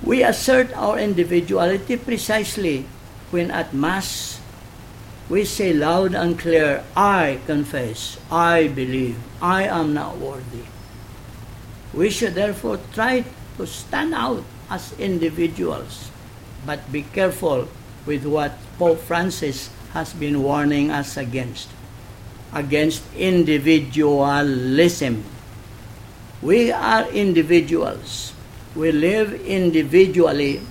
[0.04, 2.86] We assert our individuality precisely
[3.32, 4.40] when at Mass
[5.30, 10.70] we say loud and clear, I confess, I believe, I am not worthy.
[11.94, 13.26] We should therefore try
[13.58, 16.12] to stand out as individuals,
[16.66, 17.68] but be careful
[18.06, 21.70] with what Pope Francis has been warning us against
[22.54, 25.24] against individualism.
[26.42, 28.34] We are individuals.
[28.76, 30.62] We live individually,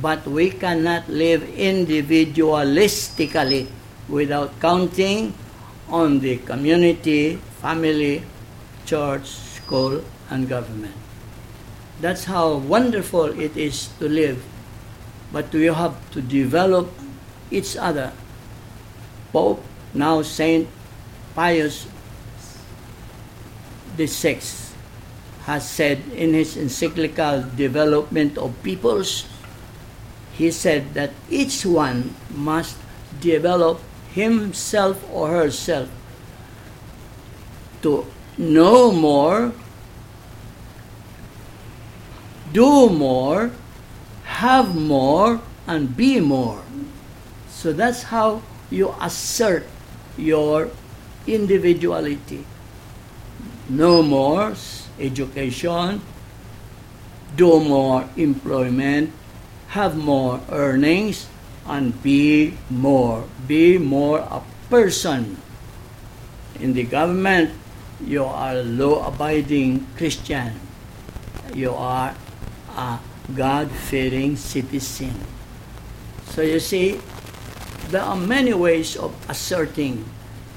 [0.00, 3.68] but we cannot live individualistically
[4.08, 5.34] without counting
[5.88, 8.22] on the community, family,
[8.84, 10.94] church, school, and government.
[12.00, 14.42] That's how wonderful it is to live.
[15.32, 16.90] But we have to develop
[17.50, 18.12] each other.
[19.32, 19.62] Pope,
[19.94, 20.68] now Saint
[21.34, 21.86] Pius
[24.06, 24.74] Sixth,
[25.44, 29.26] has said in his encyclical Development of Peoples,
[30.32, 32.76] he said that each one must
[33.20, 33.80] develop
[34.14, 35.88] himself or herself
[37.82, 38.06] to
[38.38, 39.52] know more,
[42.52, 43.50] do more,
[44.30, 46.62] have more, and be more.
[47.50, 49.66] So that's how you assert
[50.16, 50.70] your
[51.26, 52.46] individuality.
[53.68, 54.54] Know more
[54.98, 56.00] education,
[57.36, 59.12] do more employment,
[59.74, 61.26] have more earnings,
[61.66, 63.24] and be more.
[63.46, 65.36] Be more a person.
[66.58, 67.50] In the government,
[68.02, 70.58] you are a law abiding Christian.
[71.54, 72.14] You are
[72.76, 72.98] a
[73.34, 75.14] God fearing citizen.
[76.30, 77.00] So you see,
[77.90, 80.04] there are many ways of asserting,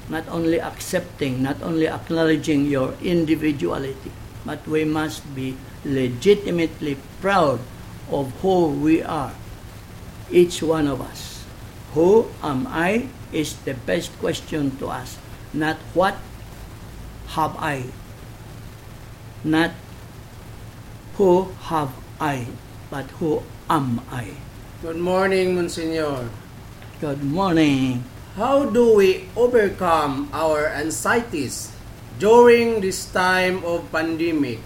[0.08, 4.12] not only accepting, not only acknowledging your individuality,
[4.44, 7.60] but we must be legitimately proud
[8.10, 9.32] of who we are,
[10.30, 11.44] each one of us.
[11.94, 15.18] Who am I is the best question to ask,
[15.52, 16.16] not what
[17.34, 17.90] have I,
[19.42, 19.72] not
[21.16, 22.46] who have I,
[22.94, 24.38] but who am I.
[24.78, 26.30] Good morning, Monsignor.
[27.02, 28.06] Good morning.
[28.38, 31.74] How do we overcome our anxieties
[32.22, 34.62] during this time of pandemic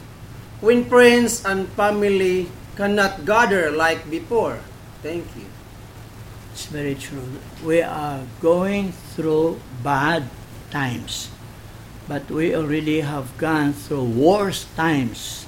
[0.61, 4.61] when friends and family cannot gather like before?
[5.01, 5.49] Thank you.
[6.53, 7.41] It's very true.
[7.65, 10.29] We are going through bad
[10.69, 11.33] times,
[12.05, 15.48] but we already have gone through worse times.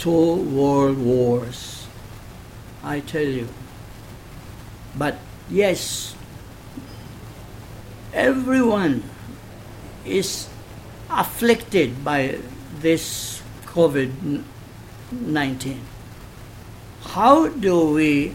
[0.00, 1.86] Two world wars.
[2.82, 3.48] I tell you.
[4.96, 5.18] But
[5.50, 6.16] yes,
[8.14, 9.04] everyone
[10.04, 10.48] is
[11.10, 12.40] afflicted by
[12.80, 14.42] this COVID
[15.12, 15.80] 19.
[17.12, 18.34] How do we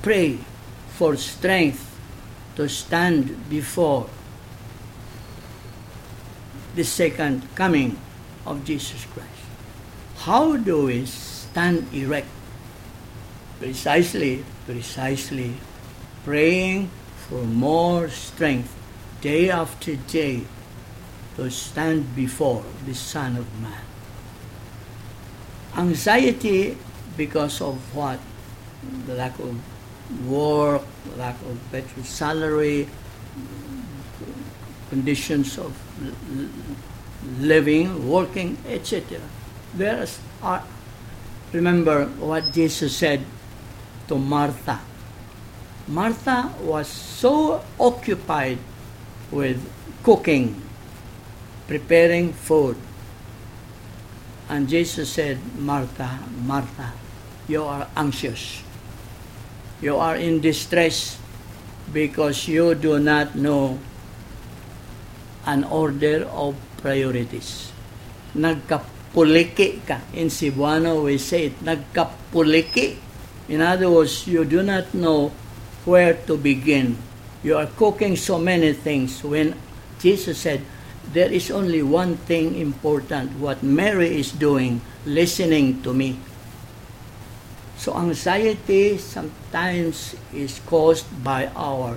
[0.00, 0.38] pray
[0.96, 1.84] for strength
[2.56, 4.08] to stand before
[6.76, 7.98] the second coming
[8.46, 9.35] of Jesus Christ.
[10.26, 12.26] How do we stand erect?
[13.62, 15.54] Precisely, precisely,
[16.24, 16.90] praying
[17.30, 18.74] for more strength
[19.22, 20.42] day after day
[21.36, 23.86] to stand before the Son of Man.
[25.78, 26.76] Anxiety
[27.16, 28.18] because of what?
[29.06, 29.54] The lack of
[30.26, 30.82] work,
[31.16, 32.88] lack of better salary,
[34.90, 35.70] conditions of
[37.38, 39.22] living, working, etc.
[39.76, 40.08] There
[40.40, 40.64] are,
[41.52, 43.20] remember what Jesus said
[44.08, 44.80] to Martha.
[45.86, 48.56] Martha was so occupied
[49.30, 49.60] with
[50.02, 50.56] cooking,
[51.68, 52.80] preparing food.
[54.48, 56.94] And Jesus said, Martha, Martha,
[57.46, 58.62] you are anxious.
[59.82, 61.18] You are in distress
[61.92, 63.78] because you do not know
[65.44, 67.70] an order of priorities.
[69.16, 70.04] Nagkapuliki ka.
[70.12, 73.00] In Cebuano, we say it, nagkapuliki.
[73.48, 75.32] In other words, you do not know
[75.88, 76.98] where to begin.
[77.42, 79.56] You are cooking so many things when
[80.00, 80.60] Jesus said,
[81.14, 86.18] there is only one thing important, what Mary is doing, listening to me.
[87.78, 91.96] So anxiety sometimes is caused by our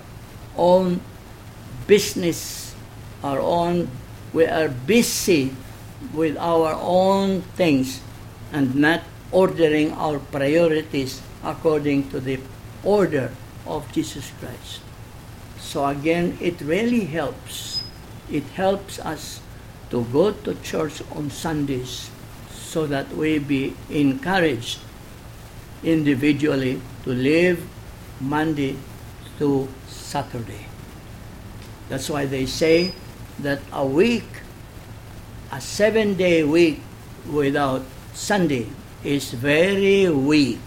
[0.55, 1.01] own
[1.87, 2.75] business,
[3.23, 3.89] our own,
[4.31, 5.51] we are busy
[6.13, 8.01] with our own things
[8.51, 12.39] and not ordering our priorities according to the
[12.83, 13.31] order
[13.67, 14.81] of Jesus Christ.
[15.59, 17.83] So again, it really helps.
[18.31, 19.41] It helps us
[19.89, 22.09] to go to church on Sundays
[22.51, 24.79] so that we be encouraged
[25.83, 27.65] individually to live
[28.19, 28.77] Monday
[29.39, 30.65] to Saturday.
[31.87, 32.93] That's why they say
[33.39, 34.27] that a week,
[35.51, 36.79] a seven day week
[37.25, 37.81] without
[38.13, 38.69] Sunday
[39.03, 40.61] is very weak.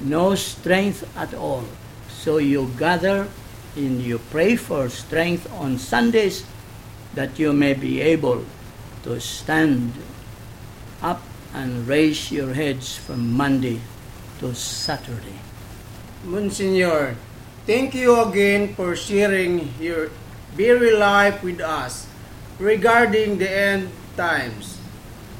[0.00, 1.64] No strength at all.
[2.08, 3.26] So you gather
[3.74, 6.46] and you pray for strength on Sundays
[7.14, 8.44] that you may be able
[9.02, 9.92] to stand
[11.02, 11.22] up
[11.52, 13.80] and raise your heads from Monday
[14.40, 15.38] to Saturday.
[16.24, 17.16] Monsignor,
[17.66, 20.10] thank you again for sharing your
[20.54, 22.06] very life with us
[22.58, 24.78] regarding the end times.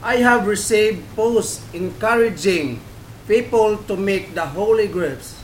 [0.03, 2.81] I have received posts encouraging
[3.27, 5.41] people to make the holy gifts.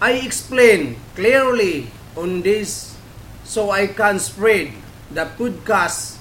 [0.00, 2.96] I explain clearly on this
[3.44, 4.72] so I can spread
[5.10, 6.18] the podcast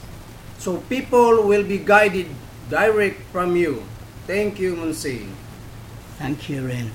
[0.57, 2.27] so people will be guided
[2.69, 3.83] direct from you.
[4.27, 5.33] Thank you, Monsignor.
[6.17, 6.91] Thank you, Ren.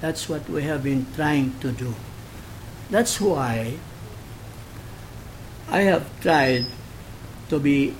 [0.00, 1.94] That's what we have been trying to do.
[2.90, 3.74] That's why
[5.68, 6.66] I have tried
[7.48, 7.94] to be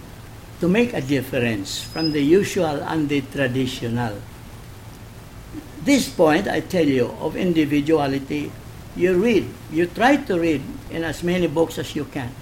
[0.60, 4.18] to make a difference from the usual and the traditional.
[5.84, 8.50] This point, I tell you, of individuality,
[8.96, 12.34] you read, you try to read in as many books as you can,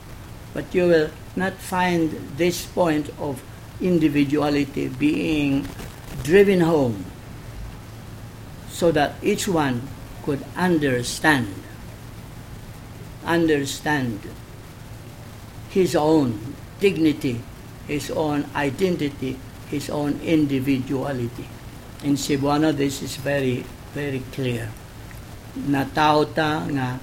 [0.54, 3.42] but you will not find this point of
[3.80, 5.68] individuality being
[6.22, 7.04] driven home
[8.70, 9.82] so that each one
[10.24, 11.52] could understand
[13.26, 14.20] understand
[15.68, 17.40] his own dignity,
[17.86, 19.38] his own identity,
[19.70, 21.46] his own individuality.
[22.04, 23.64] In Cebuano, this is very,
[23.94, 24.68] very clear.
[25.56, 27.00] Natauta nga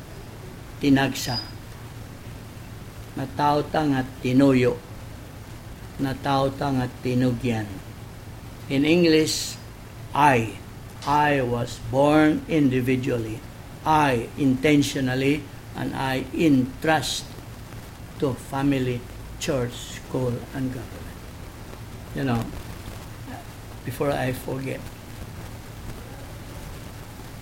[0.77, 1.41] tinagsa.
[3.17, 4.77] Natauta nga tinuyo.
[5.99, 7.65] Natauta nga tinugyan.
[8.69, 9.57] In English,
[10.13, 10.55] I.
[11.03, 13.41] I was born individually.
[13.83, 15.43] I intentionally
[15.75, 17.27] and I entrust
[18.23, 19.01] to family,
[19.43, 21.19] church, school, and government.
[22.15, 22.45] You know,
[23.83, 24.79] before I forget,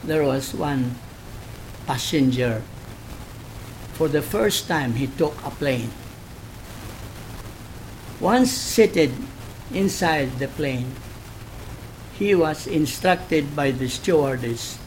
[0.04, 0.95] there was one
[1.86, 2.64] passenger.
[3.93, 5.93] For the first time, he took a plane.
[8.20, 9.14] Once seated
[9.72, 10.89] inside the plane,
[12.18, 14.80] he was instructed by the stewardess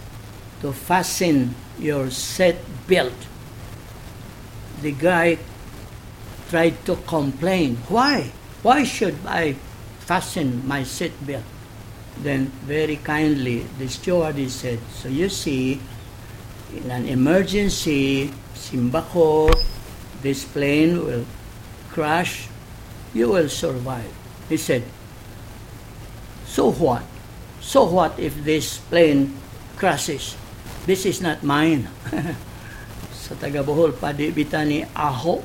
[0.63, 2.59] to fasten your seat
[2.89, 3.15] belt.
[4.83, 5.39] The guy
[6.55, 7.75] tried to complain.
[7.91, 8.31] Why?
[8.63, 9.59] Why should I
[10.07, 11.43] fasten my seat belt?
[12.23, 15.83] Then, very kindly, the stewardess said, So you see,
[16.71, 19.51] in an emergency, Simbako,
[20.23, 21.27] this plane will
[21.91, 22.47] crash,
[23.11, 24.15] you will survive.
[24.47, 24.87] He said,
[26.47, 27.03] So what?
[27.59, 29.35] So what if this plane
[29.75, 30.39] crashes?
[30.87, 31.91] This is not mine.
[33.27, 35.43] Sa taga Bohol, padi bitani aho.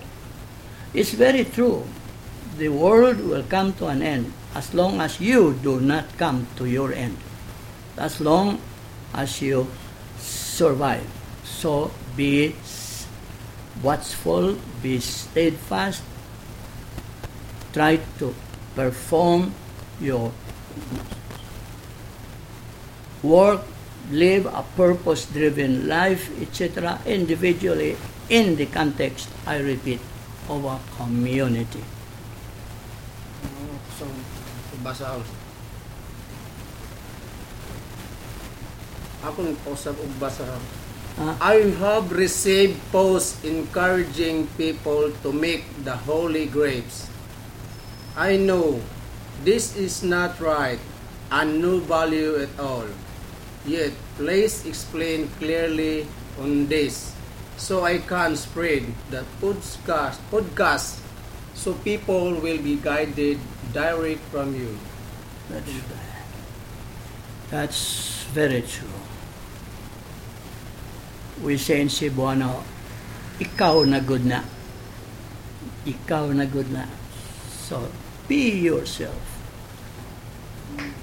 [0.94, 1.86] It's very true.
[2.58, 6.66] The world will come to an end as long as you do not come to
[6.66, 7.18] your end.
[7.98, 8.60] As long
[9.14, 9.68] as you
[10.18, 11.06] survive.
[11.44, 12.56] So be
[13.84, 16.04] watchful, be steadfast,
[17.74, 18.36] try to
[18.76, 19.54] perform
[20.02, 20.32] your
[23.24, 23.62] work,
[24.12, 27.96] live a purpose driven life, etc., individually
[28.30, 30.00] in the context, I repeat,
[30.50, 31.86] of a community.
[33.98, 34.10] So,
[34.84, 35.24] basa ako.
[39.30, 40.44] Ako nagpausap og basa.
[41.20, 47.12] I have received posts encouraging people to make the holy grapes.
[48.16, 48.80] I know
[49.44, 50.80] this is not right
[51.28, 52.88] and no value at all.
[53.68, 56.08] Yet, please explain clearly
[56.40, 57.19] on this
[57.60, 61.04] so I can spread the podcast, podcast
[61.54, 63.38] so people will be guided
[63.76, 64.80] direct from you.
[65.52, 65.74] That's,
[67.52, 68.88] that's very true.
[71.44, 72.64] We say in Cebuano,
[73.44, 74.44] ikaw na good na.
[75.84, 76.88] Ikaw na good na.
[77.68, 77.92] So,
[78.28, 79.20] be yourself.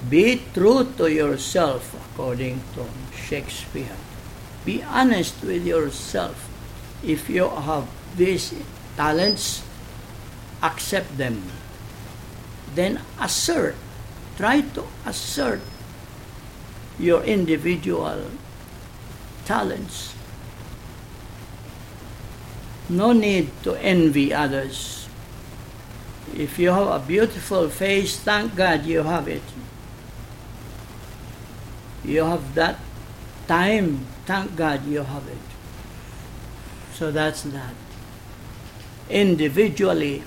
[0.09, 3.97] Be true to yourself according to Shakespeare.
[4.65, 6.46] Be honest with yourself.
[7.07, 7.87] If you have
[8.19, 8.53] these
[8.97, 9.63] talents,
[10.61, 11.41] accept them.
[12.75, 13.79] Then assert,
[14.35, 15.61] try to assert
[16.99, 18.27] your individual
[19.45, 20.13] talents.
[22.89, 25.07] No need to envy others.
[26.35, 29.47] If you have a beautiful face, thank God you have it.
[32.03, 32.79] You have that
[33.47, 35.56] time, thank God you have it.
[36.97, 37.75] So that's that.
[39.07, 40.23] Individually,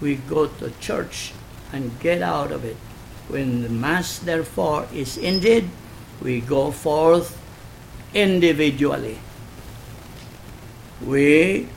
[0.00, 1.34] we go to church
[1.74, 2.76] and get out of it.
[3.28, 5.68] When the Mass, therefore, is ended,
[6.22, 7.36] we go forth
[8.14, 9.18] individually.
[11.04, 11.68] We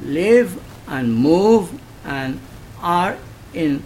[0.00, 2.38] live and move and
[2.80, 3.18] are
[3.52, 3.82] in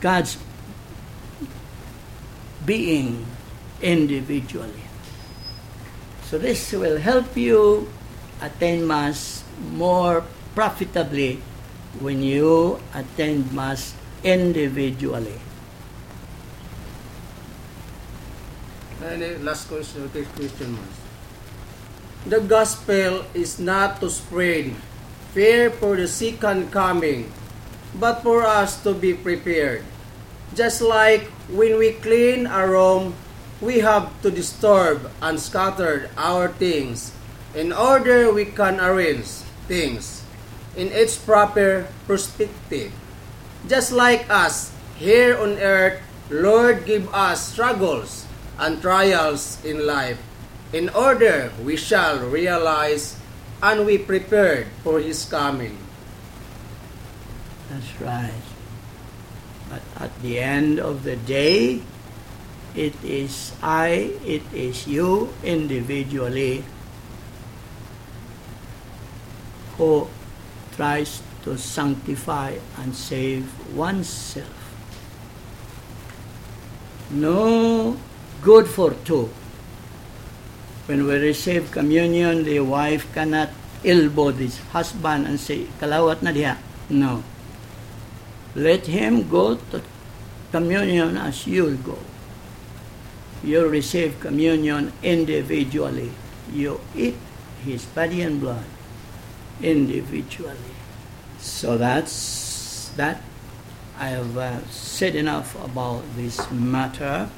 [0.00, 0.38] God's
[2.64, 3.26] being
[3.82, 4.84] individually.
[6.24, 7.88] So this will help you
[8.40, 10.24] attend Mass more
[10.54, 11.40] profitably
[12.00, 15.40] when you attend Mass individually.
[19.02, 20.96] And last question, question Mass.
[22.26, 24.74] The gospel is not to spread
[25.30, 27.30] fear for the second coming,
[27.94, 29.84] but for us to be prepared.
[30.56, 33.14] Just like when we clean a room,
[33.60, 37.15] we have to disturb and scatter our things
[37.56, 40.20] in order we can arrange things
[40.76, 42.92] in its proper perspective.
[43.64, 48.28] Just like us here on earth, Lord give us struggles
[48.60, 50.20] and trials in life
[50.76, 53.16] in order we shall realize
[53.64, 55.80] and we prepared for his coming.
[57.72, 58.44] That's right.
[59.72, 61.80] But at the end of the day,
[62.76, 66.62] it is I, it is you individually
[69.76, 70.08] who
[70.76, 73.46] tries to sanctify and save
[73.76, 74.52] oneself.
[77.10, 77.96] No
[78.42, 79.30] good for two.
[80.86, 83.50] When we receive communion, the wife cannot
[83.84, 86.58] elbow this husband and say, kalawat na diha.
[86.90, 87.22] No.
[88.54, 89.82] Let him go to
[90.50, 91.98] communion as you go.
[93.42, 96.10] You receive communion individually.
[96.50, 97.18] You eat
[97.62, 98.75] his body and blood
[99.62, 100.74] individually.
[101.38, 103.22] So that's that.
[103.98, 107.30] I have uh, said enough about this matter.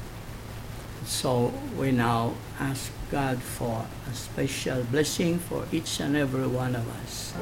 [1.05, 6.87] So we now ask God for a special blessing for each and every one of
[7.01, 7.33] us.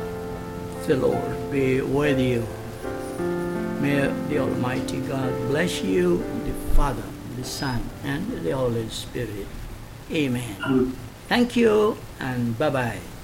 [0.86, 2.46] The Lord be with you.
[3.82, 7.04] May the Almighty God bless you, the Father,
[7.36, 9.48] the Son, and the Holy Spirit.
[10.12, 10.96] Amen.
[11.28, 13.17] Thank you and bye bye.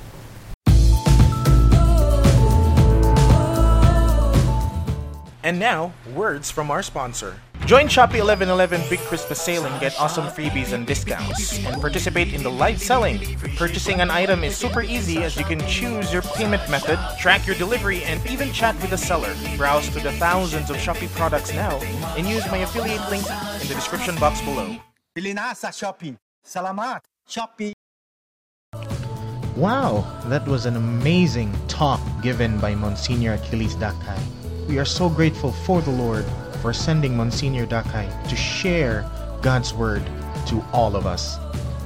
[5.44, 7.36] And now, words from our sponsor.
[7.66, 11.60] Join Shopee 1111 Big Christmas Sale and get awesome freebies and discounts.
[11.66, 13.20] And participate in the live selling.
[13.58, 17.58] Purchasing an item is super easy as you can choose your payment method, track your
[17.58, 19.36] delivery, and even chat with the seller.
[19.58, 21.78] Browse through the thousands of Shopee products now
[22.16, 23.26] and use my affiliate link
[23.62, 24.78] in the description box below.
[25.14, 26.16] Bili na sa Shopee.
[26.46, 27.74] Salamat, Shopee.
[29.56, 34.43] Wow, that was an amazing talk given by Monsignor Achilles Dakay.
[34.68, 36.26] We are so grateful for the Lord
[36.62, 39.10] for sending Monsignor Dakay to share
[39.42, 40.04] God's word
[40.48, 41.38] to all of us.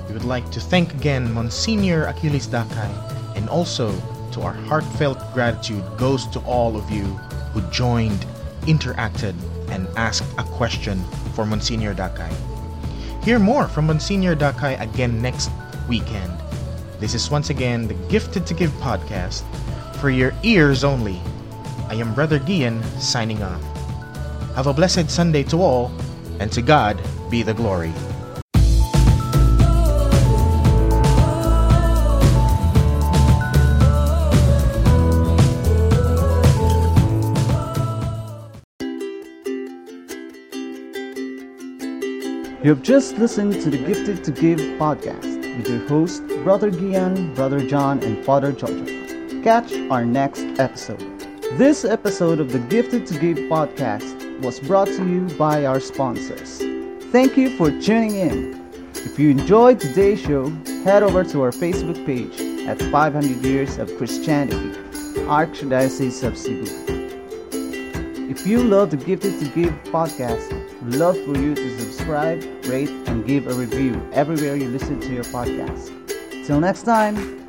[0.08, 3.92] We would like to thank again Monsignor Achilles Dakay and also
[4.32, 7.04] to our heartfelt gratitude goes to all of you
[7.54, 8.26] who joined,
[8.64, 9.34] interacted,
[9.70, 11.04] and asked a question
[11.34, 12.32] for Monsignor Dakay.
[13.24, 15.50] Hear more from Monsignor Dakay again next
[15.90, 16.32] weekend.
[17.00, 19.44] This is once again the Gifted to Give podcast
[19.96, 21.20] for your ears only.
[21.90, 23.64] I am Brother Gian signing off.
[24.56, 25.90] Have a blessed Sunday to all,
[26.40, 27.94] and to God be the glory.
[42.64, 47.34] You have just listened to the Gifted to Give podcast with your host, Brother Gian,
[47.34, 49.42] Brother John, and Father Jojo.
[49.42, 51.17] Catch our next episode.
[51.54, 56.58] This episode of the Gifted to Give podcast was brought to you by our sponsors.
[57.12, 58.70] Thank you for tuning in.
[58.94, 60.50] If you enjoyed today's show,
[60.84, 64.78] head over to our Facebook page at 500 Years of Christianity,
[65.26, 66.70] Archdiocese of Cebu.
[68.30, 70.52] If you love the Gifted to Give podcast,
[70.84, 75.14] we'd love for you to subscribe, rate, and give a review everywhere you listen to
[75.14, 75.94] your podcast.
[76.46, 77.47] Till next time,